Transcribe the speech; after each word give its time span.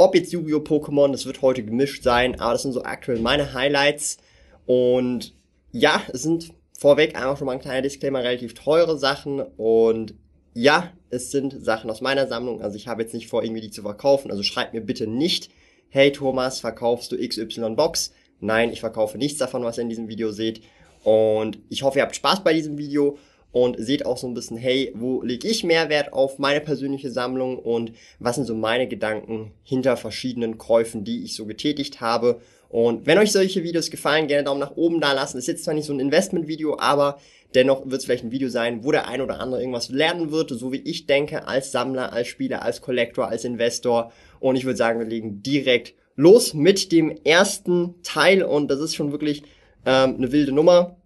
Ob 0.00 0.14
jetzt 0.14 0.32
Yu-Gi-Oh! 0.32 0.60
Pokémon, 0.60 1.10
das 1.10 1.26
wird 1.26 1.42
heute 1.42 1.64
gemischt 1.64 2.04
sein, 2.04 2.38
aber 2.38 2.52
das 2.52 2.62
sind 2.62 2.72
so 2.72 2.84
aktuell 2.84 3.18
meine 3.18 3.52
Highlights. 3.52 4.18
Und 4.64 5.34
ja, 5.72 6.00
es 6.12 6.22
sind 6.22 6.52
vorweg 6.78 7.16
einfach 7.16 7.36
schon 7.36 7.46
mal 7.46 7.54
ein 7.54 7.58
kleiner 7.58 7.82
Disclaimer, 7.82 8.22
relativ 8.22 8.54
teure 8.54 8.96
Sachen. 8.96 9.40
Und 9.40 10.14
ja, 10.54 10.92
es 11.10 11.32
sind 11.32 11.64
Sachen 11.64 11.90
aus 11.90 12.00
meiner 12.00 12.28
Sammlung. 12.28 12.62
Also 12.62 12.76
ich 12.76 12.86
habe 12.86 13.02
jetzt 13.02 13.12
nicht 13.12 13.26
vor, 13.26 13.42
irgendwie 13.42 13.60
die 13.60 13.72
zu 13.72 13.82
verkaufen. 13.82 14.30
Also 14.30 14.44
schreibt 14.44 14.72
mir 14.72 14.82
bitte 14.82 15.08
nicht, 15.08 15.50
hey 15.88 16.12
Thomas, 16.12 16.60
verkaufst 16.60 17.10
du 17.10 17.16
XY 17.18 17.70
Box? 17.70 18.12
Nein, 18.38 18.72
ich 18.72 18.78
verkaufe 18.78 19.18
nichts 19.18 19.38
davon, 19.38 19.64
was 19.64 19.78
ihr 19.78 19.82
in 19.82 19.88
diesem 19.88 20.06
Video 20.06 20.30
seht. 20.30 20.62
Und 21.02 21.58
ich 21.70 21.82
hoffe, 21.82 21.98
ihr 21.98 22.02
habt 22.02 22.14
Spaß 22.14 22.44
bei 22.44 22.54
diesem 22.54 22.78
Video 22.78 23.18
und 23.52 23.76
seht 23.78 24.04
auch 24.04 24.18
so 24.18 24.26
ein 24.26 24.34
bisschen, 24.34 24.56
hey, 24.56 24.92
wo 24.94 25.22
lege 25.22 25.48
ich 25.48 25.64
Mehrwert 25.64 26.12
auf 26.12 26.38
meine 26.38 26.60
persönliche 26.60 27.10
Sammlung 27.10 27.58
und 27.58 27.92
was 28.18 28.36
sind 28.36 28.46
so 28.46 28.54
meine 28.54 28.88
Gedanken 28.88 29.52
hinter 29.64 29.96
verschiedenen 29.96 30.58
Käufen, 30.58 31.04
die 31.04 31.24
ich 31.24 31.34
so 31.34 31.46
getätigt 31.46 32.00
habe. 32.00 32.40
Und 32.68 33.06
wenn 33.06 33.18
euch 33.18 33.32
solche 33.32 33.62
Videos 33.62 33.90
gefallen, 33.90 34.26
gerne 34.26 34.44
Daumen 34.44 34.60
nach 34.60 34.76
oben 34.76 35.00
da 35.00 35.12
lassen. 35.12 35.38
ist 35.38 35.48
jetzt 35.48 35.64
zwar 35.64 35.74
nicht 35.74 35.86
so 35.86 35.94
ein 35.94 36.00
Investment-Video, 36.00 36.78
aber 36.78 37.18
dennoch 37.54 37.84
wird 37.86 38.00
es 38.00 38.04
vielleicht 38.04 38.24
ein 38.24 38.30
Video 38.30 38.50
sein, 38.50 38.84
wo 38.84 38.92
der 38.92 39.08
ein 39.08 39.22
oder 39.22 39.40
andere 39.40 39.60
irgendwas 39.60 39.88
lernen 39.88 40.30
wird, 40.30 40.50
so 40.50 40.70
wie 40.70 40.82
ich 40.82 41.06
denke, 41.06 41.48
als 41.48 41.72
Sammler, 41.72 42.12
als 42.12 42.28
Spieler, 42.28 42.62
als 42.62 42.82
Collector, 42.82 43.28
als 43.28 43.44
Investor. 43.44 44.12
Und 44.40 44.56
ich 44.56 44.64
würde 44.64 44.76
sagen, 44.76 44.98
wir 44.98 45.06
legen 45.06 45.42
direkt 45.42 45.94
los 46.14 46.52
mit 46.52 46.92
dem 46.92 47.16
ersten 47.24 47.94
Teil 48.02 48.42
und 48.42 48.70
das 48.70 48.80
ist 48.80 48.94
schon 48.94 49.12
wirklich 49.12 49.44
ähm, 49.86 50.16
eine 50.16 50.32
wilde 50.32 50.52
Nummer. 50.52 50.96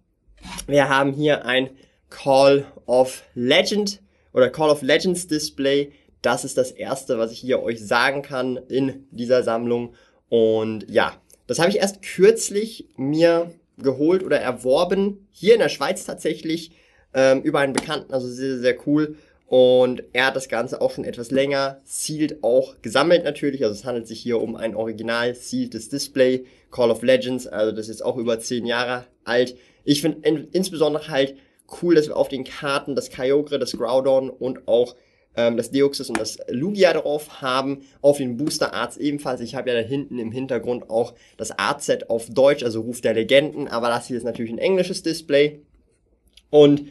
Wir 0.67 0.89
haben 0.89 1.13
hier 1.13 1.45
ein 1.45 1.69
Call 2.13 2.65
of 2.85 3.23
Legend 3.33 3.99
oder 4.33 4.49
Call 4.49 4.69
of 4.69 4.81
Legends 4.81 5.27
Display. 5.27 5.91
Das 6.21 6.45
ist 6.45 6.57
das 6.57 6.71
erste, 6.71 7.17
was 7.17 7.31
ich 7.31 7.39
hier 7.39 7.61
euch 7.61 7.85
sagen 7.85 8.21
kann 8.21 8.57
in 8.69 9.07
dieser 9.11 9.43
Sammlung. 9.43 9.95
Und 10.29 10.89
ja, 10.89 11.19
das 11.47 11.59
habe 11.59 11.69
ich 11.69 11.77
erst 11.77 12.01
kürzlich 12.01 12.87
mir 12.95 13.51
geholt 13.77 14.23
oder 14.23 14.39
erworben. 14.39 15.27
Hier 15.31 15.55
in 15.55 15.59
der 15.59 15.69
Schweiz 15.69 16.05
tatsächlich 16.05 16.71
ähm, 17.13 17.41
über 17.41 17.59
einen 17.59 17.73
Bekannten, 17.73 18.13
also 18.13 18.27
sehr, 18.27 18.59
sehr 18.59 18.77
cool. 18.87 19.17
Und 19.47 20.03
er 20.13 20.27
hat 20.27 20.35
das 20.35 20.49
Ganze 20.49 20.81
auch 20.81 20.91
schon 20.91 21.03
etwas 21.05 21.31
länger, 21.31 21.81
sealed 21.83 22.43
auch 22.43 22.75
gesammelt 22.81 23.23
natürlich. 23.23 23.63
Also 23.63 23.73
es 23.75 23.85
handelt 23.85 24.07
sich 24.07 24.19
hier 24.19 24.39
um 24.39 24.55
ein 24.55 24.75
original 24.75 25.35
sealtes 25.35 25.89
Display, 25.89 26.45
Call 26.71 26.91
of 26.91 27.01
Legends. 27.01 27.47
Also 27.47 27.71
das 27.71 27.89
ist 27.89 28.03
auch 28.03 28.17
über 28.17 28.39
zehn 28.39 28.65
Jahre 28.65 29.05
alt. 29.25 29.55
Ich 29.83 30.01
finde 30.01 30.27
in, 30.27 30.47
insbesondere 30.51 31.09
halt 31.09 31.35
cool, 31.81 31.95
dass 31.95 32.07
wir 32.07 32.17
auf 32.17 32.29
den 32.29 32.43
Karten 32.43 32.95
das 32.95 33.09
Kyogre, 33.09 33.59
das 33.59 33.73
Groudon 33.73 34.29
und 34.29 34.67
auch 34.67 34.95
ähm, 35.35 35.57
das 35.57 35.71
Deoxys 35.71 36.09
und 36.09 36.19
das 36.19 36.37
Lugia 36.49 36.93
drauf 36.93 37.41
haben. 37.41 37.85
Auf 38.01 38.17
den 38.17 38.37
Booster 38.37 38.73
Arts 38.73 38.97
ebenfalls. 38.97 39.41
Ich 39.41 39.55
habe 39.55 39.69
ja 39.69 39.81
da 39.81 39.87
hinten 39.87 40.19
im 40.19 40.31
Hintergrund 40.31 40.89
auch 40.89 41.13
das 41.37 41.57
Art-Set 41.57 42.09
auf 42.09 42.29
Deutsch, 42.29 42.63
also 42.63 42.81
Ruf 42.81 43.01
der 43.01 43.13
Legenden, 43.13 43.67
aber 43.67 43.89
das 43.89 44.07
hier 44.07 44.17
ist 44.17 44.23
natürlich 44.23 44.51
ein 44.51 44.59
englisches 44.59 45.03
Display. 45.03 45.61
Und 46.49 46.87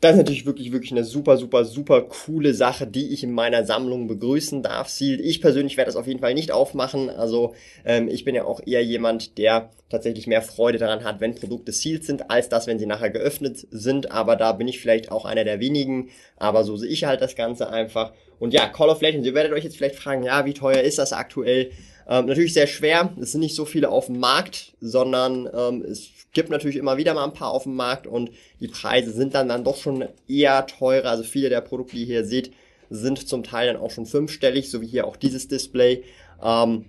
das 0.00 0.12
ist 0.12 0.18
natürlich 0.18 0.46
wirklich, 0.46 0.70
wirklich 0.70 0.92
eine 0.92 1.02
super, 1.02 1.36
super, 1.36 1.64
super 1.64 2.02
coole 2.02 2.54
Sache, 2.54 2.86
die 2.86 3.12
ich 3.12 3.24
in 3.24 3.32
meiner 3.32 3.64
Sammlung 3.64 4.06
begrüßen 4.06 4.62
darf. 4.62 4.88
Sealed. 4.88 5.20
Ich 5.20 5.40
persönlich 5.40 5.76
werde 5.76 5.88
das 5.88 5.96
auf 5.96 6.06
jeden 6.06 6.20
Fall 6.20 6.34
nicht 6.34 6.52
aufmachen. 6.52 7.10
Also 7.10 7.54
ähm, 7.84 8.06
ich 8.06 8.24
bin 8.24 8.36
ja 8.36 8.44
auch 8.44 8.60
eher 8.64 8.84
jemand, 8.84 9.38
der 9.38 9.70
tatsächlich 9.90 10.28
mehr 10.28 10.42
Freude 10.42 10.78
daran 10.78 11.02
hat, 11.02 11.20
wenn 11.20 11.34
Produkte 11.34 11.72
sealed 11.72 12.04
sind, 12.04 12.30
als 12.30 12.48
das, 12.48 12.68
wenn 12.68 12.78
sie 12.78 12.86
nachher 12.86 13.10
geöffnet 13.10 13.66
sind. 13.72 14.12
Aber 14.12 14.36
da 14.36 14.52
bin 14.52 14.68
ich 14.68 14.80
vielleicht 14.80 15.10
auch 15.10 15.24
einer 15.24 15.42
der 15.42 15.58
wenigen. 15.58 16.10
Aber 16.36 16.62
so 16.62 16.76
sehe 16.76 16.90
ich 16.90 17.04
halt 17.04 17.20
das 17.20 17.34
Ganze 17.34 17.68
einfach. 17.68 18.12
Und 18.38 18.54
ja, 18.54 18.68
Call 18.68 18.90
of 18.90 19.00
Legends, 19.00 19.26
ihr 19.26 19.34
werdet 19.34 19.52
euch 19.52 19.64
jetzt 19.64 19.76
vielleicht 19.76 19.96
fragen, 19.96 20.22
ja, 20.22 20.44
wie 20.44 20.54
teuer 20.54 20.80
ist 20.80 20.98
das 20.98 21.12
aktuell? 21.12 21.72
Ähm, 22.08 22.26
natürlich 22.26 22.54
sehr 22.54 22.68
schwer. 22.68 23.12
Es 23.20 23.32
sind 23.32 23.40
nicht 23.40 23.56
so 23.56 23.64
viele 23.64 23.90
auf 23.90 24.06
dem 24.06 24.20
Markt, 24.20 24.74
sondern 24.80 25.50
ähm, 25.52 25.82
es 25.82 26.08
gibt 26.32 26.50
natürlich 26.50 26.76
immer 26.76 26.96
wieder 26.96 27.14
mal 27.14 27.24
ein 27.24 27.32
paar 27.32 27.50
auf 27.50 27.64
dem 27.64 27.74
Markt 27.74 28.06
und 28.06 28.30
die 28.60 28.68
Preise 28.68 29.12
sind 29.12 29.34
dann, 29.34 29.48
dann 29.48 29.64
doch 29.64 29.76
schon 29.76 30.06
eher 30.28 30.66
teurer. 30.66 31.10
Also 31.10 31.24
viele 31.24 31.48
der 31.48 31.60
Produkte, 31.60 31.96
die 31.96 32.02
ihr 32.02 32.06
hier 32.06 32.24
seht, 32.24 32.52
sind 32.90 33.28
zum 33.28 33.42
Teil 33.42 33.72
dann 33.72 33.82
auch 33.82 33.90
schon 33.90 34.06
fünfstellig, 34.06 34.70
so 34.70 34.80
wie 34.80 34.86
hier 34.86 35.06
auch 35.06 35.16
dieses 35.16 35.48
Display. 35.48 36.04
Ähm, 36.42 36.86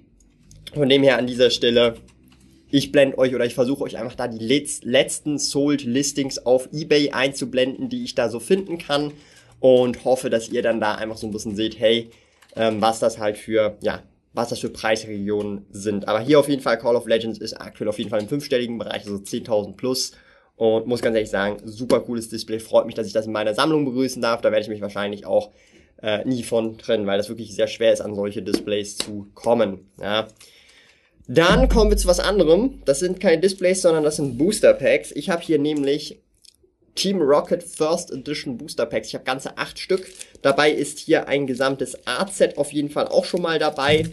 von 0.74 0.90
dem 0.90 1.04
her 1.04 1.18
an 1.18 1.28
dieser 1.28 1.50
Stelle, 1.50 1.96
ich 2.72 2.92
blende 2.92 3.18
euch 3.18 3.34
oder 3.34 3.46
ich 3.46 3.56
versuche 3.56 3.84
euch 3.84 3.98
einfach 3.98 4.16
da 4.16 4.28
die 4.28 4.46
letzten 4.84 5.40
Sold 5.40 5.84
Listings 5.84 6.46
auf 6.46 6.70
eBay 6.72 7.12
einzublenden, 7.12 7.90
die 7.90 8.04
ich 8.04 8.16
da 8.16 8.30
so 8.30 8.40
finden 8.40 8.78
kann 8.78 9.12
und 9.60 10.06
hoffe, 10.06 10.30
dass 10.30 10.50
ihr 10.50 10.62
dann 10.62 10.80
da 10.80 10.96
einfach 10.96 11.18
so 11.18 11.28
ein 11.28 11.32
bisschen 11.32 11.56
seht, 11.56 11.80
hey, 11.80 12.10
ähm, 12.56 12.82
was 12.82 13.00
das 13.00 13.18
halt 13.18 13.38
für, 13.38 13.78
ja, 13.82 14.04
was 14.34 14.50
das 14.50 14.60
für 14.60 14.70
Preisregionen 14.70 15.66
sind. 15.72 16.08
Aber 16.08 16.20
hier 16.20 16.40
auf 16.40 16.50
jeden 16.50 16.62
Fall 16.62 16.78
Call 16.78 16.96
of 16.96 17.08
Legends 17.08 17.40
ist 17.40 17.54
aktuell 17.54 17.90
auf 17.90 17.98
jeden 17.98 18.10
Fall 18.10 18.22
im 18.22 18.28
fünfstelligen 18.28 18.78
Bereich, 18.78 19.04
also 19.06 19.16
10.000 19.16 19.76
plus. 19.76 20.12
Und 20.56 20.88
muss 20.88 21.02
ganz 21.02 21.16
ehrlich 21.16 21.30
sagen, 21.30 21.62
super 21.64 22.02
cooles 22.02 22.28
Display. 22.30 22.60
Freut 22.60 22.86
mich, 22.86 22.96
dass 22.96 23.08
ich 23.08 23.14
das 23.14 23.26
in 23.26 23.32
meiner 23.32 23.54
Sammlung 23.54 23.86
begrüßen 23.86 24.22
darf. 24.22 24.42
Da 24.42 24.52
werde 24.52 24.64
ich 24.64 24.70
mich 24.70 24.82
wahrscheinlich 24.82 25.26
auch 25.26 25.52
äh, 26.02 26.26
nie 26.26 26.44
von 26.44 26.78
trennen, 26.78 27.08
weil 27.08 27.18
das 27.18 27.30
wirklich 27.30 27.56
sehr 27.56 27.68
schwer 27.68 27.94
ist, 27.94 28.02
an 28.02 28.14
solche 28.14 28.42
Displays 28.42 28.98
zu 28.98 29.28
kommen. 29.34 29.90
Ja. 30.02 30.28
Dann 31.28 31.70
kommen 31.70 31.92
wir 31.92 31.98
zu 31.98 32.08
was 32.08 32.20
anderem. 32.20 32.82
Das 32.86 33.00
sind 33.00 33.20
keine 33.20 33.40
Displays, 33.40 33.82
sondern 33.82 34.04
das 34.04 34.18
sind 34.18 34.38
Booster 34.38 34.74
Packs. 34.74 35.12
Ich 35.12 35.30
habe 35.30 35.44
hier 35.44 35.60
nämlich 35.60 36.20
Team 36.96 37.22
Rocket 37.22 37.64
First 37.64 38.12
Edition 38.12 38.58
Booster 38.58 38.86
Packs. 38.86 39.08
Ich 39.08 39.14
habe 39.14 39.24
ganze 39.24 39.58
acht 39.58 39.80
Stück. 39.80 40.08
Dabei 40.42 40.72
ist 40.72 41.00
hier 41.00 41.28
ein 41.28 41.48
gesamtes 41.48 42.08
Art-Set 42.08 42.58
auf 42.58 42.72
jeden 42.72 42.90
Fall 42.90 43.08
auch 43.08 43.26
schon 43.26 43.42
mal 43.42 43.60
dabei. 43.60 44.10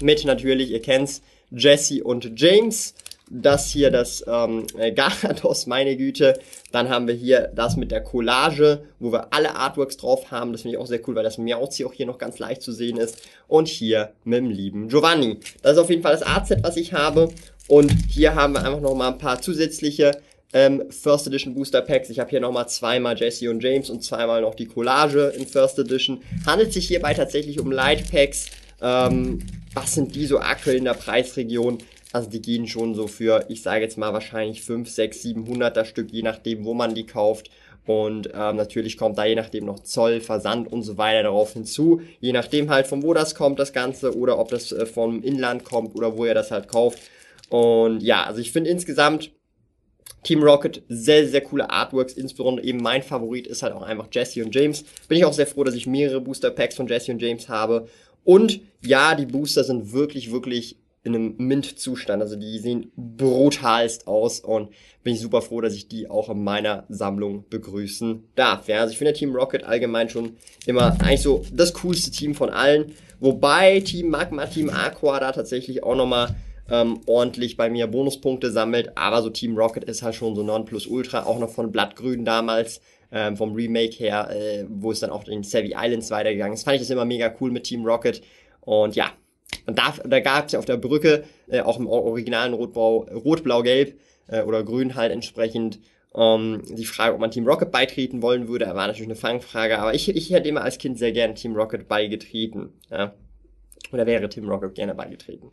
Mit 0.00 0.24
natürlich, 0.24 0.70
ihr 0.70 0.82
kennt's, 0.82 1.22
Jesse 1.50 2.02
und 2.04 2.32
James. 2.36 2.94
Das 3.34 3.70
hier, 3.70 3.90
das 3.90 4.22
ähm, 4.26 4.66
Garados, 4.94 5.66
meine 5.66 5.96
Güte. 5.96 6.38
Dann 6.70 6.90
haben 6.90 7.06
wir 7.08 7.14
hier 7.14 7.50
das 7.54 7.76
mit 7.76 7.90
der 7.90 8.02
Collage, 8.02 8.84
wo 8.98 9.10
wir 9.10 9.32
alle 9.32 9.56
Artworks 9.56 9.96
drauf 9.96 10.30
haben. 10.30 10.52
Das 10.52 10.62
finde 10.62 10.76
ich 10.76 10.82
auch 10.82 10.86
sehr 10.86 11.00
cool, 11.08 11.14
weil 11.14 11.22
das 11.24 11.38
Miauzi 11.38 11.84
auch 11.86 11.94
hier 11.94 12.04
noch 12.04 12.18
ganz 12.18 12.38
leicht 12.38 12.60
zu 12.60 12.72
sehen 12.72 12.98
ist. 12.98 13.22
Und 13.48 13.68
hier 13.68 14.12
mit 14.24 14.38
dem 14.38 14.50
lieben 14.50 14.88
Giovanni. 14.88 15.40
Das 15.62 15.72
ist 15.72 15.78
auf 15.78 15.88
jeden 15.88 16.02
Fall 16.02 16.12
das 16.12 16.22
Art-Set, 16.22 16.62
was 16.62 16.76
ich 16.76 16.92
habe. 16.92 17.30
Und 17.68 17.90
hier 18.10 18.34
haben 18.34 18.52
wir 18.52 18.64
einfach 18.64 18.80
noch 18.80 18.94
mal 18.94 19.08
ein 19.08 19.18
paar 19.18 19.40
zusätzliche 19.40 20.12
ähm, 20.52 20.84
First 20.90 21.26
Edition 21.26 21.54
Booster 21.54 21.80
Packs. 21.80 22.10
Ich 22.10 22.18
habe 22.18 22.30
hier 22.30 22.40
nochmal 22.40 22.68
zweimal 22.68 23.16
Jesse 23.18 23.50
und 23.50 23.62
James 23.62 23.90
und 23.90 24.02
zweimal 24.02 24.42
noch 24.42 24.54
die 24.54 24.66
Collage 24.66 25.32
in 25.36 25.46
First 25.46 25.78
Edition. 25.78 26.22
Handelt 26.46 26.72
sich 26.72 26.88
hierbei 26.88 27.14
tatsächlich 27.14 27.60
um 27.60 27.70
Light 27.70 28.10
Packs. 28.10 28.50
Ähm, 28.80 29.40
was 29.74 29.94
sind 29.94 30.14
die 30.14 30.26
so 30.26 30.40
aktuell 30.40 30.76
in 30.76 30.84
der 30.84 30.94
Preisregion? 30.94 31.78
Also 32.12 32.28
die 32.28 32.42
gehen 32.42 32.68
schon 32.68 32.94
so 32.94 33.06
für, 33.06 33.46
ich 33.48 33.62
sage 33.62 33.82
jetzt 33.82 33.96
mal 33.96 34.12
wahrscheinlich 34.12 34.62
5, 34.62 34.90
6, 34.90 35.24
700er 35.24 35.86
Stück, 35.86 36.12
je 36.12 36.22
nachdem, 36.22 36.64
wo 36.64 36.74
man 36.74 36.94
die 36.94 37.06
kauft. 37.06 37.50
Und 37.86 38.28
ähm, 38.32 38.56
natürlich 38.56 38.96
kommt 38.96 39.18
da 39.18 39.24
je 39.24 39.34
nachdem 39.34 39.64
noch 39.64 39.80
Zoll, 39.80 40.20
Versand 40.20 40.70
und 40.70 40.82
so 40.82 40.98
weiter 40.98 41.24
darauf 41.24 41.54
hinzu. 41.54 42.02
Je 42.20 42.32
nachdem 42.32 42.70
halt, 42.70 42.86
von 42.86 43.02
wo 43.02 43.14
das 43.14 43.34
kommt, 43.34 43.58
das 43.58 43.72
Ganze, 43.72 44.16
oder 44.16 44.38
ob 44.38 44.50
das 44.50 44.70
äh, 44.70 44.86
vom 44.86 45.22
Inland 45.22 45.64
kommt 45.64 45.96
oder 45.96 46.16
wo 46.16 46.26
ihr 46.26 46.34
das 46.34 46.50
halt 46.50 46.68
kauft. 46.68 47.00
Und 47.48 48.02
ja, 48.02 48.24
also 48.24 48.40
ich 48.40 48.52
finde 48.52 48.70
insgesamt 48.70 49.32
Team 50.22 50.42
Rocket, 50.42 50.82
sehr, 50.88 51.26
sehr 51.28 51.40
coole 51.40 51.70
Artworks, 51.70 52.12
insbesondere 52.12 52.64
eben 52.64 52.80
mein 52.80 53.02
Favorit 53.02 53.46
ist 53.46 53.62
halt 53.62 53.72
auch 53.72 53.82
einfach 53.82 54.08
Jesse 54.12 54.44
und 54.44 54.54
James. 54.54 54.84
Bin 55.08 55.18
ich 55.18 55.24
auch 55.24 55.32
sehr 55.32 55.46
froh, 55.46 55.64
dass 55.64 55.74
ich 55.74 55.86
mehrere 55.86 56.20
Booster 56.20 56.50
Packs 56.50 56.76
von 56.76 56.86
Jesse 56.86 57.12
und 57.12 57.20
James 57.20 57.48
habe. 57.48 57.88
Und 58.24 58.60
ja, 58.84 59.14
die 59.14 59.26
Booster 59.26 59.64
sind 59.64 59.92
wirklich, 59.92 60.30
wirklich 60.30 60.76
in 61.04 61.14
einem 61.14 61.34
Mint-Zustand. 61.38 62.22
Also 62.22 62.36
die 62.36 62.58
sehen 62.58 62.92
brutalst 62.96 64.06
aus 64.06 64.40
und 64.40 64.70
bin 65.02 65.14
ich 65.14 65.20
super 65.20 65.42
froh, 65.42 65.60
dass 65.60 65.74
ich 65.74 65.88
die 65.88 66.08
auch 66.08 66.30
in 66.30 66.44
meiner 66.44 66.84
Sammlung 66.88 67.44
begrüßen 67.50 68.22
darf. 68.36 68.68
Ja, 68.68 68.80
also 68.80 68.92
ich 68.92 68.98
finde 68.98 69.12
Team 69.12 69.34
Rocket 69.34 69.64
allgemein 69.64 70.08
schon 70.08 70.36
immer 70.66 70.96
eigentlich 71.00 71.22
so 71.22 71.44
das 71.52 71.74
coolste 71.74 72.10
Team 72.10 72.34
von 72.34 72.50
allen. 72.50 72.92
Wobei 73.18 73.80
Team 73.80 74.10
Magma, 74.10 74.46
Team 74.46 74.70
Aqua 74.70 75.18
da 75.18 75.32
tatsächlich 75.32 75.82
auch 75.82 75.96
nochmal 75.96 76.36
ähm, 76.72 77.00
ordentlich 77.06 77.56
bei 77.56 77.68
mir 77.68 77.86
Bonuspunkte 77.86 78.50
sammelt. 78.50 78.96
Aber 78.96 79.22
so 79.22 79.30
Team 79.30 79.56
Rocket 79.56 79.84
ist 79.84 80.02
halt 80.02 80.14
schon 80.14 80.34
so 80.34 80.42
Nonplusultra, 80.42 81.24
auch 81.24 81.38
noch 81.38 81.50
von 81.50 81.70
Blattgrün 81.70 82.24
damals, 82.24 82.80
ähm, 83.12 83.36
vom 83.36 83.52
Remake 83.52 83.92
her, 83.92 84.30
äh, 84.30 84.64
wo 84.68 84.90
es 84.90 85.00
dann 85.00 85.10
auch 85.10 85.28
in 85.28 85.44
Savvy 85.44 85.74
Islands 85.76 86.10
weitergegangen 86.10 86.54
ist. 86.54 86.64
Fand 86.64 86.76
ich 86.76 86.82
das 86.82 86.90
immer 86.90 87.04
mega 87.04 87.32
cool 87.40 87.50
mit 87.50 87.64
Team 87.64 87.84
Rocket. 87.84 88.22
Und 88.62 88.96
ja, 88.96 89.12
und 89.66 89.78
da, 89.78 89.94
da 90.04 90.20
gab 90.20 90.46
es 90.46 90.52
ja 90.52 90.58
auf 90.58 90.64
der 90.64 90.78
Brücke, 90.78 91.24
äh, 91.48 91.60
auch 91.60 91.78
im 91.78 91.86
originalen 91.86 92.54
Rot-Blau, 92.54 93.06
Rot-Blau-Gelb 93.12 93.98
äh, 94.28 94.42
oder 94.42 94.64
Grün 94.64 94.94
halt 94.94 95.12
entsprechend, 95.12 95.78
ähm, 96.14 96.62
die 96.70 96.86
Frage, 96.86 97.14
ob 97.14 97.20
man 97.20 97.30
Team 97.30 97.46
Rocket 97.46 97.70
beitreten 97.70 98.22
wollen 98.22 98.48
würde, 98.48 98.66
war 98.66 98.86
natürlich 98.86 99.02
eine 99.02 99.16
Fangfrage, 99.16 99.78
aber 99.78 99.94
ich, 99.94 100.08
ich 100.08 100.30
hätte 100.30 100.48
immer 100.48 100.62
als 100.62 100.78
Kind 100.78 100.98
sehr 100.98 101.12
gerne 101.12 101.34
Team 101.34 101.54
Rocket 101.54 101.86
beigetreten. 101.86 102.70
Ja? 102.90 103.14
Oder 103.92 104.06
wäre 104.06 104.28
Team 104.28 104.48
Rocket 104.48 104.74
gerne 104.74 104.94
beigetreten. 104.94 105.50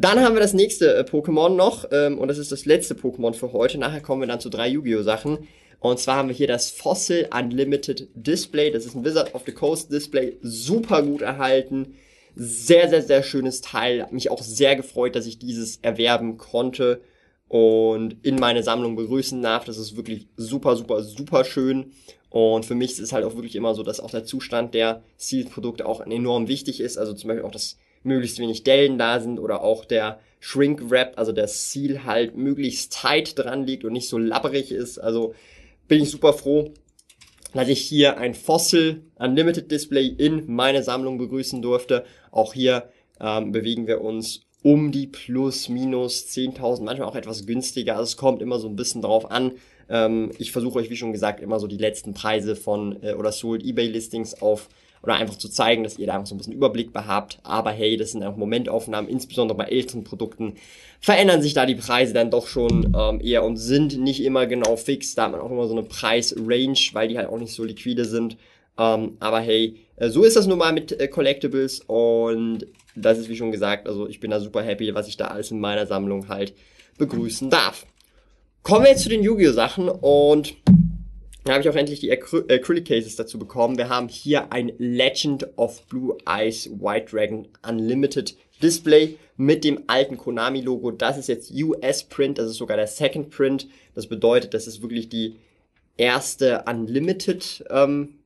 Dann 0.00 0.20
haben 0.20 0.34
wir 0.34 0.40
das 0.40 0.54
nächste 0.54 0.96
äh, 0.96 1.02
Pokémon 1.02 1.50
noch, 1.50 1.86
ähm, 1.90 2.18
und 2.18 2.28
das 2.28 2.38
ist 2.38 2.52
das 2.52 2.64
letzte 2.64 2.94
Pokémon 2.94 3.34
für 3.34 3.52
heute. 3.52 3.78
Nachher 3.78 4.00
kommen 4.00 4.22
wir 4.22 4.28
dann 4.28 4.40
zu 4.40 4.48
drei 4.48 4.68
Yu-Gi-Oh! 4.68 5.02
Sachen. 5.02 5.48
Und 5.80 5.98
zwar 5.98 6.16
haben 6.16 6.28
wir 6.28 6.36
hier 6.36 6.46
das 6.46 6.70
Fossil 6.70 7.28
Unlimited 7.36 8.08
Display. 8.14 8.70
Das 8.70 8.86
ist 8.86 8.94
ein 8.94 9.04
Wizard 9.04 9.34
of 9.34 9.42
the 9.44 9.52
Coast 9.52 9.92
Display. 9.92 10.38
Super 10.40 11.02
gut 11.02 11.22
erhalten. 11.22 11.96
Sehr, 12.36 12.88
sehr, 12.88 13.02
sehr 13.02 13.24
schönes 13.24 13.60
Teil. 13.60 14.02
Hat 14.02 14.12
mich 14.12 14.30
auch 14.30 14.42
sehr 14.42 14.76
gefreut, 14.76 15.16
dass 15.16 15.26
ich 15.26 15.40
dieses 15.40 15.78
erwerben 15.82 16.36
konnte 16.38 17.00
und 17.48 18.16
in 18.22 18.36
meine 18.36 18.62
Sammlung 18.62 18.94
begrüßen 18.94 19.42
darf. 19.42 19.64
Das 19.64 19.78
ist 19.78 19.96
wirklich 19.96 20.28
super, 20.36 20.76
super, 20.76 21.02
super 21.02 21.44
schön. 21.44 21.92
Und 22.30 22.66
für 22.66 22.74
mich 22.76 22.92
ist 22.92 23.00
es 23.00 23.12
halt 23.12 23.24
auch 23.24 23.34
wirklich 23.34 23.56
immer 23.56 23.74
so, 23.74 23.82
dass 23.82 24.00
auch 24.00 24.10
der 24.10 24.24
Zustand 24.24 24.74
der 24.74 25.02
Sealed-Produkte 25.16 25.86
auch 25.86 26.00
enorm 26.00 26.46
wichtig 26.46 26.80
ist. 26.80 26.98
Also 26.98 27.14
zum 27.14 27.28
Beispiel 27.28 27.44
auch, 27.44 27.52
dass 27.52 27.78
möglichst 28.02 28.38
wenig 28.38 28.64
Dellen 28.64 28.98
da 28.98 29.20
sind 29.20 29.38
oder 29.38 29.62
auch 29.62 29.84
der 29.84 30.20
Shrink 30.40 30.90
Wrap, 30.90 31.14
also 31.16 31.32
der 31.32 31.48
Seal 31.48 32.04
halt 32.04 32.36
möglichst 32.36 32.92
tight 32.92 33.38
dran 33.38 33.66
liegt 33.66 33.84
und 33.84 33.92
nicht 33.92 34.08
so 34.08 34.18
labberig 34.18 34.70
ist. 34.70 34.98
Also 34.98 35.34
bin 35.88 36.02
ich 36.02 36.10
super 36.10 36.32
froh, 36.32 36.72
dass 37.54 37.68
ich 37.68 37.80
hier 37.80 38.18
ein 38.18 38.34
Fossil 38.34 39.02
Unlimited 39.16 39.70
Display 39.70 40.06
in 40.06 40.44
meine 40.46 40.82
Sammlung 40.82 41.18
begrüßen 41.18 41.62
durfte. 41.62 42.04
Auch 42.30 42.54
hier 42.54 42.90
ähm, 43.20 43.52
bewegen 43.52 43.86
wir 43.86 44.00
uns 44.00 44.42
um 44.62 44.92
die 44.92 45.06
plus 45.06 45.68
minus 45.68 46.26
10.000, 46.26 46.82
manchmal 46.82 47.08
auch 47.08 47.16
etwas 47.16 47.46
günstiger. 47.46 47.94
Also 47.94 48.04
es 48.04 48.16
kommt 48.16 48.42
immer 48.42 48.58
so 48.58 48.68
ein 48.68 48.76
bisschen 48.76 49.02
drauf 49.02 49.30
an. 49.30 49.52
Ähm, 49.88 50.30
ich 50.38 50.52
versuche 50.52 50.78
euch, 50.78 50.90
wie 50.90 50.96
schon 50.96 51.12
gesagt, 51.12 51.40
immer 51.40 51.58
so 51.58 51.66
die 51.66 51.76
letzten 51.78 52.12
Preise 52.12 52.56
von 52.56 53.02
äh, 53.02 53.14
oder 53.14 53.32
Sold 53.32 53.64
eBay 53.64 53.86
Listings 53.86 54.40
auf 54.42 54.68
oder 55.02 55.14
einfach 55.14 55.36
zu 55.36 55.48
zeigen, 55.48 55.84
dass 55.84 55.98
ihr 55.98 56.06
da 56.06 56.14
einfach 56.14 56.26
so 56.26 56.34
ein 56.34 56.38
bisschen 56.38 56.52
Überblick 56.52 56.92
behabt. 56.92 57.38
Aber 57.42 57.70
hey, 57.70 57.96
das 57.96 58.12
sind 58.12 58.22
einfach 58.22 58.36
Momentaufnahmen, 58.36 59.10
insbesondere 59.10 59.56
bei 59.56 59.64
älteren 59.64 60.04
Produkten 60.04 60.54
verändern 61.00 61.42
sich 61.42 61.54
da 61.54 61.66
die 61.66 61.74
Preise 61.74 62.12
dann 62.12 62.30
doch 62.30 62.46
schon 62.46 62.94
ähm, 62.96 63.20
eher 63.20 63.44
und 63.44 63.56
sind 63.56 63.98
nicht 63.98 64.22
immer 64.22 64.46
genau 64.46 64.76
fix. 64.76 65.14
Da 65.14 65.24
hat 65.24 65.32
man 65.32 65.40
auch 65.40 65.50
immer 65.50 65.66
so 65.66 65.72
eine 65.72 65.84
Preisrange, 65.84 66.90
weil 66.92 67.08
die 67.08 67.18
halt 67.18 67.28
auch 67.28 67.38
nicht 67.38 67.54
so 67.54 67.64
liquide 67.64 68.04
sind. 68.04 68.36
Ähm, 68.78 69.16
aber 69.20 69.40
hey, 69.40 69.76
äh, 69.96 70.08
so 70.08 70.22
ist 70.22 70.36
das 70.36 70.46
nun 70.46 70.58
mal 70.58 70.72
mit 70.72 70.92
äh, 70.92 71.08
Collectibles 71.08 71.82
und 71.86 72.66
das 72.94 73.18
ist 73.18 73.28
wie 73.28 73.36
schon 73.36 73.52
gesagt, 73.52 73.88
also 73.88 74.08
ich 74.08 74.20
bin 74.20 74.30
da 74.30 74.40
super 74.40 74.62
happy, 74.62 74.94
was 74.94 75.08
ich 75.08 75.16
da 75.16 75.26
alles 75.26 75.50
in 75.50 75.60
meiner 75.60 75.86
Sammlung 75.86 76.28
halt 76.28 76.54
begrüßen 76.96 77.50
darf. 77.50 77.86
Kommen 78.62 78.84
wir 78.84 78.90
jetzt 78.90 79.02
zu 79.02 79.08
den 79.08 79.22
Yu-Gi-Oh! 79.22 79.52
Sachen 79.52 79.88
und 79.88 80.54
da 81.44 81.52
habe 81.52 81.62
ich 81.62 81.68
auch 81.68 81.76
endlich 81.76 82.00
die 82.00 82.10
Acry 82.10 82.42
Acrylic 82.48 82.86
Cases 82.86 83.16
dazu 83.16 83.38
bekommen. 83.38 83.78
Wir 83.78 83.88
haben 83.88 84.08
hier 84.08 84.52
ein 84.52 84.72
Legend 84.78 85.46
of 85.56 85.82
Blue 85.86 86.16
Eyes 86.26 86.68
White 86.80 87.06
Dragon 87.10 87.48
Unlimited 87.66 88.36
Display 88.62 89.16
mit 89.36 89.64
dem 89.64 89.84
alten 89.86 90.18
Konami-Logo. 90.18 90.90
Das 90.90 91.16
ist 91.16 91.28
jetzt 91.28 91.52
US-Print, 91.52 92.38
das 92.38 92.50
ist 92.50 92.56
sogar 92.56 92.76
der 92.76 92.86
Second 92.88 93.30
Print. 93.30 93.68
Das 93.94 94.08
bedeutet, 94.08 94.52
das 94.52 94.66
ist 94.66 94.82
wirklich 94.82 95.08
die 95.08 95.36
erste 95.96 96.64
Unlimited 96.68 97.64
ähm, 97.70 98.17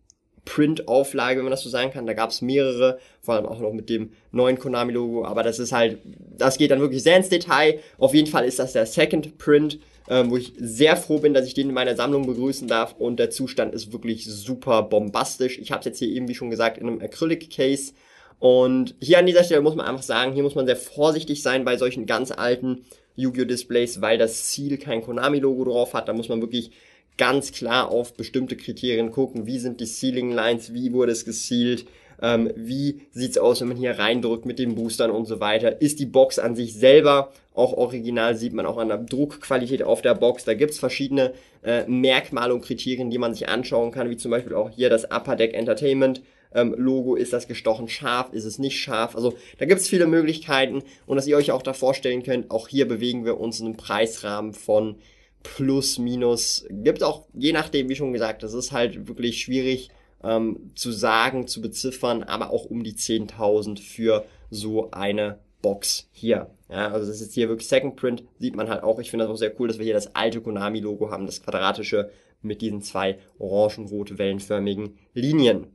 Print-Auflage, 0.44 1.38
wenn 1.38 1.44
man 1.44 1.52
das 1.52 1.62
so 1.62 1.68
sagen 1.68 1.92
kann. 1.92 2.06
Da 2.06 2.14
gab 2.14 2.30
es 2.30 2.42
mehrere, 2.42 2.98
vor 3.20 3.34
allem 3.34 3.46
auch 3.46 3.60
noch 3.60 3.72
mit 3.72 3.88
dem 3.88 4.10
neuen 4.32 4.58
Konami-Logo. 4.58 5.24
Aber 5.24 5.42
das 5.42 5.58
ist 5.58 5.72
halt, 5.72 5.98
das 6.36 6.58
geht 6.58 6.70
dann 6.70 6.80
wirklich 6.80 7.02
sehr 7.02 7.16
ins 7.16 7.28
Detail. 7.28 7.78
Auf 7.98 8.14
jeden 8.14 8.26
Fall 8.26 8.44
ist 8.44 8.58
das 8.58 8.72
der 8.72 8.86
Second 8.86 9.38
Print, 9.38 9.78
ähm, 10.08 10.30
wo 10.30 10.36
ich 10.36 10.52
sehr 10.58 10.96
froh 10.96 11.18
bin, 11.18 11.32
dass 11.32 11.46
ich 11.46 11.54
den 11.54 11.68
in 11.68 11.74
meiner 11.74 11.94
Sammlung 11.94 12.26
begrüßen 12.26 12.66
darf. 12.66 12.94
Und 12.98 13.18
der 13.18 13.30
Zustand 13.30 13.72
ist 13.74 13.92
wirklich 13.92 14.26
super 14.26 14.82
bombastisch. 14.82 15.58
Ich 15.58 15.70
habe 15.70 15.80
es 15.80 15.86
jetzt 15.86 15.98
hier 15.98 16.08
eben, 16.08 16.28
wie 16.28 16.34
schon 16.34 16.50
gesagt, 16.50 16.78
in 16.78 16.88
einem 16.88 17.00
Acrylic-Case. 17.00 17.92
Und 18.40 18.96
hier 19.00 19.18
an 19.18 19.26
dieser 19.26 19.44
Stelle 19.44 19.60
muss 19.60 19.76
man 19.76 19.86
einfach 19.86 20.02
sagen, 20.02 20.32
hier 20.32 20.42
muss 20.42 20.56
man 20.56 20.66
sehr 20.66 20.76
vorsichtig 20.76 21.42
sein 21.42 21.64
bei 21.64 21.76
solchen 21.76 22.06
ganz 22.06 22.32
alten 22.32 22.84
Yu-Gi-Oh! 23.14 23.44
Displays, 23.44 24.00
weil 24.00 24.18
das 24.18 24.46
Ziel 24.46 24.78
kein 24.78 25.02
Konami-Logo 25.02 25.64
drauf 25.64 25.94
hat. 25.94 26.08
Da 26.08 26.12
muss 26.12 26.28
man 26.28 26.40
wirklich 26.40 26.72
ganz 27.18 27.52
klar 27.52 27.90
auf 27.90 28.14
bestimmte 28.14 28.56
Kriterien 28.56 29.10
gucken. 29.10 29.46
Wie 29.46 29.58
sind 29.58 29.80
die 29.80 29.86
Ceiling 29.86 30.32
Lines? 30.32 30.72
Wie 30.72 30.92
wurde 30.92 31.12
es 31.12 31.24
gesealt? 31.24 31.86
Ähm, 32.22 32.52
wie 32.54 33.02
sieht's 33.10 33.36
aus, 33.36 33.60
wenn 33.60 33.68
man 33.68 33.76
hier 33.76 33.98
reindrückt 33.98 34.46
mit 34.46 34.60
den 34.60 34.76
Boostern 34.76 35.10
und 35.10 35.26
so 35.26 35.40
weiter? 35.40 35.82
Ist 35.82 35.98
die 35.98 36.06
Box 36.06 36.38
an 36.38 36.54
sich 36.54 36.74
selber 36.74 37.32
auch 37.52 37.72
original? 37.72 38.36
Sieht 38.36 38.52
man 38.52 38.64
auch 38.64 38.78
an 38.78 38.88
der 38.88 38.98
Druckqualität 38.98 39.82
auf 39.82 40.02
der 40.02 40.14
Box. 40.14 40.44
Da 40.44 40.54
gibt's 40.54 40.78
verschiedene 40.78 41.32
äh, 41.64 41.84
Merkmale 41.86 42.54
und 42.54 42.64
Kriterien, 42.64 43.10
die 43.10 43.18
man 43.18 43.34
sich 43.34 43.48
anschauen 43.48 43.90
kann, 43.90 44.08
wie 44.08 44.16
zum 44.16 44.30
Beispiel 44.30 44.54
auch 44.54 44.70
hier 44.70 44.88
das 44.88 45.10
Upper 45.10 45.34
Deck 45.34 45.52
Entertainment. 45.54 46.22
Ähm, 46.54 46.74
Logo, 46.76 47.16
ist 47.16 47.32
das 47.32 47.48
gestochen 47.48 47.88
scharf, 47.88 48.32
ist 48.32 48.44
es 48.44 48.58
nicht 48.58 48.78
scharf? 48.78 49.16
Also 49.16 49.34
da 49.58 49.64
gibt's 49.64 49.88
viele 49.88 50.06
Möglichkeiten 50.06 50.82
und 51.06 51.16
dass 51.16 51.26
ihr 51.26 51.36
euch 51.36 51.50
auch 51.50 51.62
da 51.62 51.72
vorstellen 51.72 52.22
könnt, 52.22 52.50
auch 52.50 52.68
hier 52.68 52.86
bewegen 52.86 53.24
wir 53.24 53.40
uns 53.40 53.58
in 53.58 53.66
einem 53.66 53.76
Preisrahmen 53.76 54.52
von 54.52 54.96
plus, 55.42 55.98
minus. 55.98 56.64
Gibt 56.70 57.02
auch, 57.02 57.26
je 57.34 57.52
nachdem, 57.52 57.88
wie 57.88 57.96
schon 57.96 58.12
gesagt, 58.12 58.42
das 58.42 58.54
ist 58.54 58.72
halt 58.72 59.08
wirklich 59.08 59.40
schwierig 59.40 59.90
ähm, 60.22 60.72
zu 60.74 60.92
sagen, 60.92 61.46
zu 61.46 61.60
beziffern, 61.60 62.22
aber 62.22 62.50
auch 62.50 62.64
um 62.64 62.82
die 62.82 62.94
10.000 62.94 63.80
für 63.80 64.24
so 64.50 64.90
eine 64.90 65.38
Box 65.62 66.08
hier. 66.12 66.50
Ja, 66.68 66.88
also 66.88 67.06
das 67.06 67.20
ist 67.20 67.34
hier 67.34 67.48
wirklich 67.48 67.68
Second 67.68 67.96
Print, 67.96 68.24
sieht 68.38 68.56
man 68.56 68.68
halt 68.68 68.82
auch. 68.82 68.98
Ich 68.98 69.10
finde 69.10 69.24
das 69.24 69.32
auch 69.32 69.38
sehr 69.38 69.58
cool, 69.60 69.68
dass 69.68 69.78
wir 69.78 69.84
hier 69.84 69.94
das 69.94 70.14
alte 70.14 70.40
Konami-Logo 70.40 71.10
haben, 71.10 71.26
das 71.26 71.42
quadratische 71.42 72.10
mit 72.42 72.60
diesen 72.60 72.82
zwei 72.82 73.18
orangen-rot 73.38 74.18
wellenförmigen 74.18 74.98
Linien. 75.14 75.68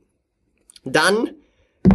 Dann 0.84 1.30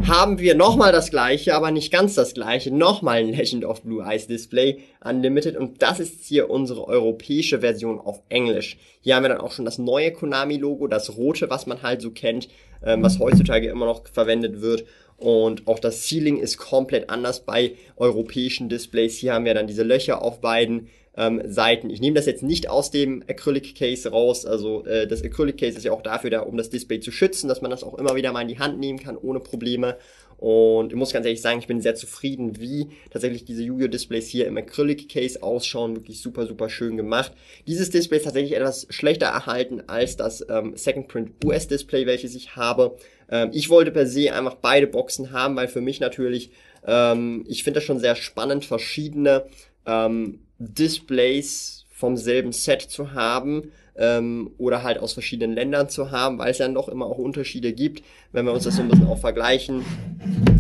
haben 0.06 0.40
wir 0.40 0.56
nochmal 0.56 0.92
das 0.92 1.12
gleiche, 1.12 1.56
aber 1.56 1.72
nicht 1.72 1.92
ganz 1.92 2.16
das 2.16 2.34
gleiche, 2.34 2.72
nochmal 2.72 3.18
ein 3.18 3.30
Legend 3.30 3.66
of 3.66 3.84
Blue 3.84 4.04
Eyes 4.04 4.28
Display 4.28 4.80
Unlimited 5.04 5.56
und 5.56 5.82
das 5.82 6.00
ist 6.00 6.26
hier 6.26 6.50
unsere 6.50 6.88
europäische 6.88 7.60
Version 7.60 8.00
auf 8.00 8.22
Englisch. 8.30 8.78
Hier 9.02 9.16
haben 9.16 9.24
wir 9.24 9.30
dann 9.30 9.42
auch 9.42 9.52
schon 9.52 9.66
das 9.66 9.78
neue 9.78 10.12
Konami-Logo, 10.12 10.88
das 10.88 11.16
rote, 11.16 11.50
was 11.50 11.68
man 11.68 11.82
halt 11.82 12.02
so 12.02 12.12
kennt, 12.12 12.50
ähm, 12.84 13.02
was 13.04 13.20
heutzutage 13.20 13.70
immer 13.70 13.86
noch 13.86 14.08
verwendet 14.08 14.62
wird 14.62 14.86
und 15.18 15.68
auch 15.68 15.80
das 15.80 16.08
Ceiling 16.08 16.38
ist 16.38 16.58
komplett 16.58 17.10
anders 17.10 17.42
bei 17.42 17.76
europäischen 17.96 18.68
Displays. 18.68 19.18
Hier 19.18 19.34
haben 19.34 19.46
wir 19.46 19.54
dann 19.54 19.68
diese 19.68 19.84
Löcher 19.84 20.22
auf 20.22 20.42
beiden 20.42 20.90
ähm, 21.16 21.42
Seiten. 21.46 21.90
Ich 21.90 22.02
nehme 22.02 22.16
das 22.16 22.26
jetzt 22.26 22.44
nicht 22.44 22.70
aus 22.70 22.92
dem 22.92 23.24
Acrylic 23.28 23.76
Case 23.76 24.10
raus. 24.10 24.46
Also 24.46 24.86
äh, 24.86 25.08
das 25.08 25.24
Acrylic 25.24 25.58
Case 25.58 25.78
ist 25.78 25.84
ja 25.84 25.92
auch 25.92 26.02
dafür 26.02 26.30
da, 26.30 26.40
um 26.42 26.58
das 26.58 26.70
Display 26.70 27.00
zu 27.00 27.12
schützen, 27.12 27.48
dass 27.48 27.62
man 27.62 27.72
das 27.72 27.84
auch 27.84 27.98
immer 27.98 28.16
wieder 28.16 28.32
mal 28.32 28.42
in 28.42 28.48
die 28.48 28.60
Hand 28.60 28.80
nehmen 28.80 29.00
kann 29.00 29.18
ohne 29.18 29.40
Probleme. 29.40 29.98
Und 30.38 30.92
ich 30.92 30.98
muss 30.98 31.14
ganz 31.14 31.26
ehrlich 31.26 31.42
sagen, 31.42 31.60
ich 31.60 31.68
bin 31.68 31.80
sehr 31.80 31.96
zufrieden, 31.96 32.60
wie 32.60 32.90
tatsächlich 33.12 33.46
diese 33.46 33.64
Yu-Gi-Oh! 33.64 33.88
Displays 33.88 34.28
hier 34.28 34.46
im 34.48 34.58
Acrylic 34.58 35.08
Case 35.08 35.42
ausschauen. 35.42 35.96
Wirklich 35.96 36.20
super, 36.20 36.48
super 36.48 36.70
schön 36.70 36.98
gemacht. 36.98 37.32
Dieses 37.66 37.92
Display 37.92 38.18
ist 38.18 38.26
tatsächlich 38.26 38.56
etwas 38.56 38.88
schlechter 38.90 39.28
erhalten 39.28 39.84
als 39.88 40.18
das 40.18 40.46
ähm, 40.50 40.76
Second 40.76 41.08
Print 41.08 41.32
US 41.46 41.68
Display, 41.68 42.06
welches 42.08 42.36
ich 42.36 42.58
habe. 42.58 42.98
Ähm, 43.30 43.52
ich 43.54 43.70
wollte 43.70 43.92
per 43.92 44.06
se 44.06 44.34
einfach 44.34 44.56
beide 44.56 44.88
Boxen 44.88 45.32
haben, 45.32 45.56
weil 45.56 45.70
für 45.70 45.80
mich 45.80 46.02
natürlich, 46.02 46.52
ähm, 46.86 47.46
ich 47.48 47.64
finde 47.64 47.80
das 47.80 47.86
schon 47.86 48.00
sehr 48.00 48.16
spannend, 48.16 48.66
verschiedene 48.66 49.46
ähm, 49.86 50.40
Displays 50.64 51.86
vom 51.90 52.18
selben 52.18 52.52
Set 52.52 52.82
zu 52.82 53.14
haben 53.14 53.72
ähm, 53.96 54.52
oder 54.58 54.84
halt 54.84 54.98
aus 54.98 55.14
verschiedenen 55.14 55.56
Ländern 55.56 55.90
zu 55.90 56.12
haben, 56.12 56.40
weil 56.40 56.52
es 56.52 56.58
ja 56.58 56.68
noch 56.68 56.90
immer 56.90 57.06
auch 57.06 57.18
Unterschiede 57.18 57.74
gibt, 57.74 58.04
wenn 58.32 58.46
wir 58.46 58.54
uns 58.54 58.64
das 58.64 58.76
so 58.76 58.82
ein 58.82 58.90
bisschen 58.90 59.08
auch 59.08 59.20
vergleichen. 59.20 59.86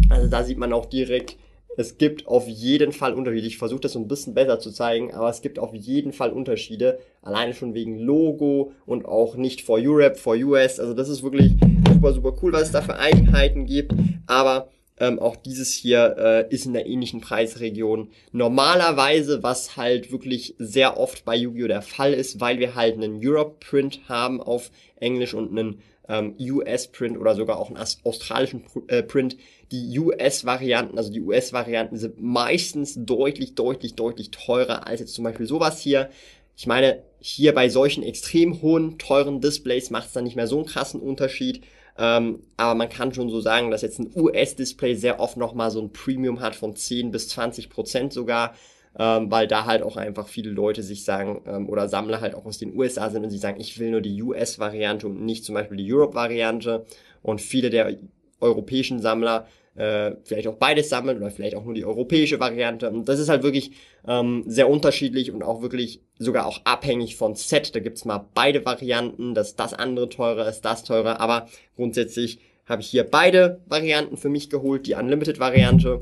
Also 0.09 0.29
da 0.29 0.43
sieht 0.43 0.57
man 0.57 0.73
auch 0.73 0.85
direkt, 0.85 1.37
es 1.75 1.97
gibt 1.97 2.27
auf 2.27 2.47
jeden 2.47 2.91
Fall 2.91 3.13
Unterschiede. 3.13 3.47
Ich 3.47 3.57
versuche 3.57 3.81
das 3.81 3.93
so 3.93 3.99
ein 3.99 4.07
bisschen 4.07 4.35
besser 4.35 4.59
zu 4.59 4.71
zeigen, 4.71 5.13
aber 5.13 5.29
es 5.29 5.41
gibt 5.41 5.57
auf 5.57 5.73
jeden 5.73 6.13
Fall 6.13 6.31
Unterschiede. 6.31 6.99
Alleine 7.21 7.53
schon 7.53 7.73
wegen 7.73 7.97
Logo 7.97 8.71
und 8.85 9.05
auch 9.05 9.35
nicht 9.35 9.63
for 9.63 9.79
Europe, 9.81 10.15
for 10.15 10.35
US. 10.35 10.79
Also 10.79 10.93
das 10.93 11.09
ist 11.09 11.23
wirklich 11.23 11.53
super, 11.87 12.13
super 12.13 12.35
cool, 12.41 12.53
was 12.53 12.63
es 12.63 12.71
da 12.71 12.81
für 12.81 12.99
Eigenheiten 12.99 13.65
gibt. 13.65 13.93
Aber 14.27 14.69
ähm, 15.03 15.19
auch 15.19 15.35
dieses 15.35 15.73
hier 15.73 16.15
äh, 16.17 16.53
ist 16.53 16.65
in 16.65 16.73
der 16.73 16.85
ähnlichen 16.85 17.19
Preisregion. 17.19 18.09
Normalerweise, 18.31 19.43
was 19.43 19.75
halt 19.75 20.11
wirklich 20.11 20.55
sehr 20.59 20.97
oft 20.97 21.25
bei 21.25 21.35
Yu-Gi-Oh! 21.35 21.67
der 21.67 21.81
Fall 21.81 22.13
ist, 22.13 22.39
weil 22.39 22.59
wir 22.59 22.73
halt 22.75 22.95
einen 22.95 23.19
Europe-Print 23.21 24.07
haben 24.07 24.41
auf 24.41 24.71
Englisch 24.95 25.33
und 25.33 25.51
einen 25.51 25.81
ähm, 26.07 26.35
US-Print 26.39 27.17
oder 27.17 27.35
sogar 27.35 27.57
auch 27.57 27.69
einen 27.69 27.85
australischen 28.03 28.63
äh, 28.87 29.03
Print. 29.03 29.35
Die 29.71 29.99
US-Varianten, 29.99 30.97
also 30.97 31.11
die 31.11 31.21
US-Varianten 31.21 31.97
sind 31.97 32.21
meistens 32.21 32.95
deutlich, 32.97 33.55
deutlich, 33.55 33.95
deutlich 33.95 34.31
teurer 34.31 34.87
als 34.87 35.01
jetzt 35.01 35.13
zum 35.13 35.25
Beispiel 35.25 35.47
sowas 35.47 35.81
hier. 35.81 36.09
Ich 36.55 36.67
meine, 36.67 37.03
hier 37.19 37.53
bei 37.53 37.67
solchen 37.67 38.03
extrem 38.03 38.61
hohen, 38.61 38.97
teuren 38.99 39.41
Displays 39.41 39.89
macht 39.89 40.07
es 40.07 40.13
dann 40.13 40.23
nicht 40.23 40.35
mehr 40.35 40.47
so 40.47 40.57
einen 40.57 40.67
krassen 40.67 41.01
Unterschied. 41.01 41.63
Ähm, 41.97 42.39
aber 42.57 42.75
man 42.75 42.89
kann 42.89 43.13
schon 43.13 43.29
so 43.29 43.39
sagen, 43.39 43.69
dass 43.69 43.83
jetzt 43.83 43.99
ein 43.99 44.11
US-Display 44.15 44.95
sehr 44.95 45.19
oft 45.19 45.37
nochmal 45.37 45.69
so 45.71 45.81
ein 45.81 45.93
Premium 45.93 46.39
hat 46.39 46.55
von 46.55 46.75
10 46.75 47.11
bis 47.11 47.29
20 47.29 47.69
Prozent 47.69 48.13
sogar 48.13 48.53
ähm, 48.97 49.31
weil 49.31 49.47
da 49.47 49.65
halt 49.65 49.81
auch 49.81 49.97
einfach 49.97 50.27
viele 50.27 50.51
Leute 50.51 50.83
sich 50.83 51.03
sagen 51.03 51.41
ähm, 51.47 51.67
oder 51.69 51.89
Sammler 51.89 52.21
halt 52.21 52.35
auch 52.35 52.45
aus 52.45 52.57
den 52.57 52.77
USA 52.77 53.09
sind 53.09 53.23
und 53.23 53.31
sie 53.31 53.37
sagen, 53.37 53.59
ich 53.59 53.79
will 53.79 53.89
nur 53.89 54.01
die 54.01 54.21
US-Variante 54.21 55.07
und 55.07 55.25
nicht 55.25 55.45
zum 55.45 55.55
Beispiel 55.55 55.77
die 55.77 55.91
Europe-Variante. 55.91 56.85
Und 57.21 57.41
viele 57.41 57.69
der 57.69 57.95
europäischen 58.41 58.99
Sammler 58.99 59.47
äh, 59.75 60.11
vielleicht 60.23 60.47
auch 60.47 60.55
beides 60.55 60.89
sammeln 60.89 61.17
oder 61.17 61.31
vielleicht 61.31 61.55
auch 61.55 61.65
nur 61.65 61.73
die 61.73 61.85
europäische 61.85 62.39
Variante. 62.39 62.89
Und 62.89 63.09
das 63.09 63.19
ist 63.19 63.29
halt 63.29 63.43
wirklich 63.43 63.71
ähm, 64.07 64.43
sehr 64.45 64.69
unterschiedlich 64.69 65.31
und 65.31 65.43
auch 65.43 65.61
wirklich 65.61 66.01
sogar 66.17 66.45
auch 66.45 66.61
abhängig 66.63 67.15
von 67.15 67.35
Set. 67.35 67.75
Da 67.75 67.79
gibt's 67.79 68.05
mal 68.05 68.25
beide 68.33 68.65
Varianten, 68.65 69.33
dass 69.33 69.55
das 69.55 69.73
andere 69.73 70.09
teurer 70.09 70.47
ist, 70.47 70.61
das 70.61 70.83
teurer. 70.83 71.19
Aber 71.19 71.47
grundsätzlich 71.75 72.39
habe 72.65 72.81
ich 72.81 72.87
hier 72.87 73.03
beide 73.03 73.61
Varianten 73.65 74.17
für 74.17 74.29
mich 74.29 74.49
geholt, 74.49 74.87
die 74.87 74.93
Unlimited-Variante 74.95 76.01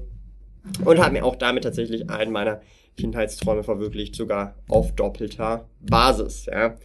und 0.86 1.00
habe 1.00 1.14
mir 1.14 1.26
auch 1.26 1.36
damit 1.36 1.64
tatsächlich 1.64 2.10
einen 2.10 2.32
meiner 2.32 2.62
Kindheitsträume 2.98 3.64
verwirklicht, 3.64 4.16
sogar 4.16 4.56
auf 4.68 4.94
doppelter 4.94 5.68
Basis. 5.80 6.46
Ja. 6.46 6.76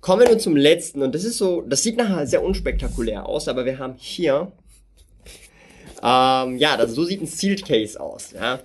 Kommen 0.00 0.22
wir 0.22 0.28
nun 0.28 0.40
zum 0.40 0.56
letzten 0.56 1.02
und 1.02 1.14
das 1.14 1.24
ist 1.24 1.38
so, 1.38 1.62
das 1.62 1.82
sieht 1.82 1.96
nachher 1.96 2.26
sehr 2.26 2.44
unspektakulär 2.44 3.26
aus, 3.26 3.48
aber 3.48 3.64
wir 3.64 3.78
haben 3.78 3.94
hier, 3.96 4.52
ähm, 6.04 6.58
ja, 6.58 6.76
das, 6.76 6.92
so 6.92 7.04
sieht 7.04 7.22
ein 7.22 7.26
Sealed 7.26 7.64
Case 7.64 7.98
aus. 7.98 8.32
Ja. 8.32 8.60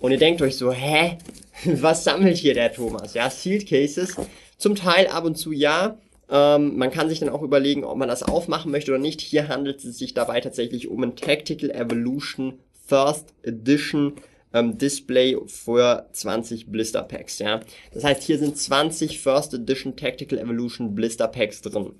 Und 0.00 0.12
ihr 0.12 0.18
denkt 0.18 0.40
euch 0.42 0.56
so, 0.56 0.72
hä, 0.72 1.18
was 1.64 2.04
sammelt 2.04 2.38
hier 2.38 2.54
der 2.54 2.72
Thomas? 2.72 3.14
Ja, 3.14 3.28
Sealed 3.28 3.68
Cases, 3.68 4.16
zum 4.56 4.74
Teil 4.74 5.08
ab 5.08 5.24
und 5.24 5.36
zu 5.36 5.52
ja, 5.52 5.98
ähm, 6.30 6.76
man 6.76 6.90
kann 6.90 7.08
sich 7.08 7.20
dann 7.20 7.28
auch 7.30 7.42
überlegen, 7.42 7.84
ob 7.84 7.96
man 7.96 8.08
das 8.08 8.22
aufmachen 8.22 8.70
möchte 8.70 8.90
oder 8.90 9.00
nicht. 9.00 9.20
Hier 9.20 9.48
handelt 9.48 9.84
es 9.84 9.98
sich 9.98 10.14
dabei 10.14 10.40
tatsächlich 10.40 10.88
um 10.88 11.02
ein 11.02 11.16
Tactical 11.16 11.70
Evolution 11.70 12.58
First 12.86 13.34
Edition 13.42 14.14
ähm, 14.52 14.78
Display 14.78 15.36
für 15.46 16.08
20 16.12 16.70
Blister 16.70 17.02
Packs, 17.02 17.38
ja. 17.38 17.60
Das 17.92 18.04
heißt, 18.04 18.22
hier 18.22 18.38
sind 18.38 18.56
20 18.56 19.20
First 19.20 19.54
Edition 19.54 19.96
Tactical 19.96 20.38
Evolution 20.38 20.94
Blister 20.94 21.28
Packs 21.28 21.60
drin. 21.60 21.92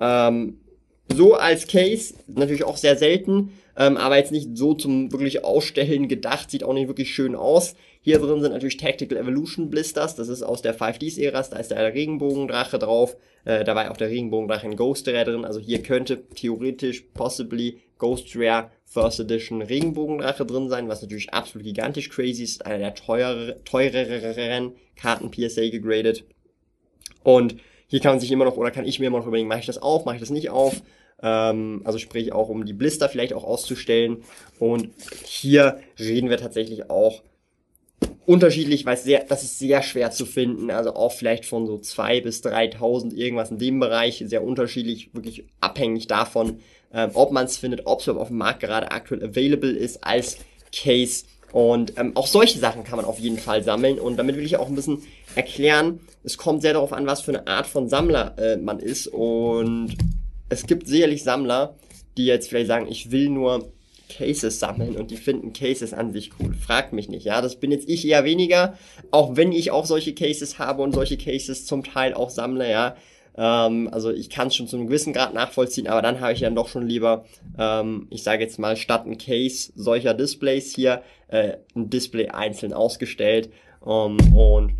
Ähm, 0.00 0.60
so 1.12 1.34
als 1.34 1.66
Case, 1.66 2.14
natürlich 2.26 2.64
auch 2.64 2.76
sehr 2.76 2.96
selten, 2.96 3.52
ähm, 3.76 3.96
aber 3.96 4.16
jetzt 4.16 4.32
nicht 4.32 4.56
so 4.56 4.74
zum 4.74 5.12
wirklich 5.12 5.44
Ausstellen 5.44 6.08
gedacht, 6.08 6.50
sieht 6.50 6.64
auch 6.64 6.74
nicht 6.74 6.88
wirklich 6.88 7.14
schön 7.14 7.34
aus. 7.34 7.74
Hier 8.02 8.18
drin 8.18 8.40
sind 8.40 8.52
natürlich 8.52 8.76
Tactical 8.76 9.18
Evolution 9.18 9.70
Blisters, 9.70 10.14
das 10.14 10.28
ist 10.28 10.42
aus 10.42 10.62
der 10.62 10.76
5Ds-Ära, 10.76 11.42
da 11.42 11.56
ist 11.58 11.70
der 11.70 11.92
Regenbogendrache 11.92 12.78
drauf, 12.78 13.16
äh, 13.44 13.64
da 13.64 13.74
war 13.74 13.90
auch 13.90 13.96
der 13.96 14.08
Regenbogendrache 14.08 14.66
in 14.66 14.76
Ghost 14.76 15.06
Rare 15.08 15.24
drin, 15.24 15.44
also 15.44 15.60
hier 15.60 15.82
könnte 15.82 16.22
theoretisch, 16.34 17.02
possibly 17.14 17.80
Ghost 17.98 18.34
Rare 18.36 18.70
First 18.84 19.20
Edition 19.20 19.62
Regenbogendrache 19.62 20.44
drin 20.44 20.68
sein, 20.68 20.88
was 20.88 21.02
natürlich 21.02 21.32
absolut 21.32 21.64
gigantisch 21.64 22.08
crazy 22.08 22.42
ist, 22.42 22.66
einer 22.66 22.78
der 22.78 22.94
teurere, 22.94 23.60
teureren 23.64 24.72
Karten 24.96 25.30
PSA 25.30 25.68
gegradet. 25.70 26.24
Und 27.22 27.56
hier 27.86 28.00
kann 28.00 28.12
man 28.12 28.20
sich 28.20 28.32
immer 28.32 28.44
noch, 28.44 28.56
oder 28.56 28.70
kann 28.70 28.86
ich 28.86 28.98
mir 28.98 29.06
immer 29.06 29.18
noch 29.18 29.26
überlegen, 29.26 29.48
mache 29.48 29.60
ich 29.60 29.66
das 29.66 29.78
auf, 29.78 30.04
mache 30.04 30.16
ich 30.16 30.20
das 30.20 30.30
nicht 30.30 30.50
auf? 30.50 30.82
Ähm, 31.22 31.82
also 31.84 31.98
sprich 31.98 32.32
auch, 32.32 32.48
um 32.48 32.64
die 32.64 32.72
Blister 32.72 33.08
vielleicht 33.08 33.32
auch 33.32 33.44
auszustellen. 33.44 34.24
Und 34.58 34.90
hier 35.24 35.80
reden 35.98 36.30
wir 36.30 36.38
tatsächlich 36.38 36.90
auch 36.90 37.22
unterschiedlich, 38.26 38.86
weil 38.86 38.94
es 38.94 39.04
sehr, 39.04 39.24
das 39.24 39.42
ist 39.42 39.58
sehr 39.58 39.82
schwer 39.82 40.10
zu 40.10 40.24
finden. 40.24 40.70
Also 40.70 40.94
auch 40.94 41.12
vielleicht 41.12 41.44
von 41.44 41.66
so 41.66 41.78
zwei 41.78 42.20
bis 42.20 42.42
3.000 42.42 43.14
irgendwas 43.14 43.50
in 43.50 43.58
dem 43.58 43.80
Bereich, 43.80 44.22
sehr 44.26 44.44
unterschiedlich, 44.44 45.10
wirklich 45.14 45.44
abhängig 45.60 46.06
davon, 46.06 46.60
ähm, 46.92 47.10
ob 47.14 47.32
man 47.32 47.46
es 47.46 47.56
findet, 47.56 47.86
ob 47.86 48.00
es 48.00 48.08
auf 48.08 48.28
dem 48.28 48.38
Markt 48.38 48.60
gerade 48.60 48.90
aktuell 48.90 49.24
available 49.24 49.70
ist 49.70 50.04
als 50.04 50.38
Case. 50.72 51.24
Und 51.52 51.98
ähm, 51.98 52.12
auch 52.14 52.28
solche 52.28 52.58
Sachen 52.58 52.84
kann 52.84 52.96
man 52.96 53.04
auf 53.04 53.18
jeden 53.18 53.38
Fall 53.38 53.64
sammeln. 53.64 53.98
Und 53.98 54.16
damit 54.16 54.36
will 54.36 54.44
ich 54.44 54.56
auch 54.56 54.68
ein 54.68 54.76
bisschen 54.76 55.02
erklären, 55.34 56.00
es 56.22 56.36
kommt 56.36 56.62
sehr 56.62 56.74
darauf 56.74 56.92
an, 56.92 57.06
was 57.06 57.22
für 57.22 57.32
eine 57.32 57.46
Art 57.46 57.66
von 57.66 57.88
Sammler 57.88 58.38
äh, 58.38 58.56
man 58.56 58.78
ist. 58.78 59.08
Und 59.08 59.96
es 60.50 60.66
gibt 60.66 60.86
sicherlich 60.86 61.22
Sammler, 61.22 61.76
die 62.16 62.26
jetzt 62.26 62.48
vielleicht 62.48 62.66
sagen, 62.66 62.86
ich 62.88 63.10
will 63.10 63.30
nur 63.30 63.72
Cases 64.10 64.58
sammeln 64.58 64.96
und 64.96 65.10
die 65.10 65.16
finden 65.16 65.52
Cases 65.52 65.94
an 65.94 66.12
sich 66.12 66.32
cool. 66.38 66.52
Fragt 66.52 66.92
mich 66.92 67.08
nicht, 67.08 67.24
ja. 67.24 67.40
Das 67.40 67.56
bin 67.56 67.70
jetzt 67.70 67.88
ich 67.88 68.06
eher 68.06 68.24
weniger, 68.24 68.76
auch 69.10 69.36
wenn 69.36 69.52
ich 69.52 69.70
auch 69.70 69.86
solche 69.86 70.14
Cases 70.14 70.58
habe 70.58 70.82
und 70.82 70.92
solche 70.92 71.16
Cases 71.16 71.64
zum 71.64 71.84
Teil 71.84 72.12
auch 72.12 72.28
sammle, 72.28 72.68
ja. 72.68 72.96
Ähm, 73.36 73.88
also 73.92 74.10
ich 74.10 74.28
kann 74.28 74.48
es 74.48 74.56
schon 74.56 74.66
zu 74.66 74.76
einem 74.76 74.88
gewissen 74.88 75.12
Grad 75.12 75.32
nachvollziehen, 75.32 75.86
aber 75.86 76.02
dann 76.02 76.20
habe 76.20 76.32
ich 76.32 76.40
dann 76.40 76.56
doch 76.56 76.68
schon 76.68 76.86
lieber, 76.86 77.24
ähm, 77.56 78.08
ich 78.10 78.24
sage 78.24 78.42
jetzt 78.42 78.58
mal, 78.58 78.76
statt 78.76 79.06
ein 79.06 79.18
Case 79.18 79.72
solcher 79.76 80.14
Displays 80.14 80.74
hier 80.74 81.02
äh, 81.28 81.58
ein 81.76 81.88
Display 81.88 82.28
einzeln 82.28 82.72
ausgestellt. 82.72 83.50
Ähm, 83.86 84.16
und 84.34 84.72